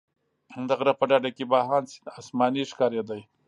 د 0.67 0.69
غره 0.79 0.93
په 0.99 1.05
ډډه 1.09 1.31
کې 1.37 1.43
بهاند 1.51 1.89
سیند 1.93 2.07
اسماني 2.19 2.63
ښکارېده. 2.71 3.17